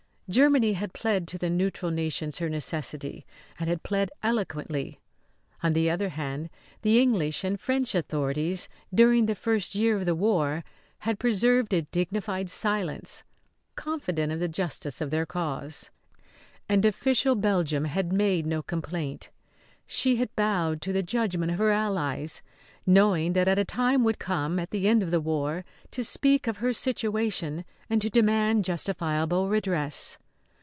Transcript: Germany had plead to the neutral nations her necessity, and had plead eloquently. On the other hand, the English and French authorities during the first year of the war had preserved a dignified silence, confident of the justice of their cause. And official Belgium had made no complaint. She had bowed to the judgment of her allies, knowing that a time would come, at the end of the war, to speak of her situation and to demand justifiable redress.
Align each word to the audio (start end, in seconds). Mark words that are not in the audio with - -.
Germany 0.31 0.71
had 0.71 0.93
plead 0.93 1.27
to 1.27 1.37
the 1.37 1.49
neutral 1.49 1.91
nations 1.91 2.37
her 2.37 2.47
necessity, 2.47 3.25
and 3.59 3.67
had 3.69 3.83
plead 3.83 4.09
eloquently. 4.23 5.01
On 5.61 5.73
the 5.73 5.89
other 5.89 6.07
hand, 6.07 6.49
the 6.83 7.01
English 7.01 7.43
and 7.43 7.59
French 7.59 7.93
authorities 7.93 8.69
during 8.95 9.25
the 9.25 9.35
first 9.35 9.75
year 9.75 9.97
of 9.97 10.05
the 10.05 10.15
war 10.15 10.63
had 10.99 11.19
preserved 11.19 11.73
a 11.73 11.81
dignified 11.81 12.49
silence, 12.49 13.25
confident 13.75 14.31
of 14.31 14.39
the 14.39 14.47
justice 14.47 15.01
of 15.01 15.09
their 15.11 15.25
cause. 15.25 15.89
And 16.69 16.85
official 16.85 17.35
Belgium 17.35 17.83
had 17.83 18.13
made 18.13 18.45
no 18.45 18.61
complaint. 18.61 19.31
She 19.85 20.15
had 20.15 20.33
bowed 20.37 20.81
to 20.83 20.93
the 20.93 21.03
judgment 21.03 21.51
of 21.51 21.57
her 21.57 21.71
allies, 21.71 22.41
knowing 22.85 23.33
that 23.33 23.47
a 23.59 23.65
time 23.65 24.05
would 24.05 24.17
come, 24.17 24.59
at 24.59 24.71
the 24.71 24.87
end 24.87 25.03
of 25.03 25.11
the 25.11 25.21
war, 25.21 25.65
to 25.91 26.05
speak 26.05 26.47
of 26.47 26.57
her 26.57 26.71
situation 26.71 27.65
and 27.89 28.01
to 28.01 28.09
demand 28.09 28.63
justifiable 28.65 29.49
redress. 29.49 30.17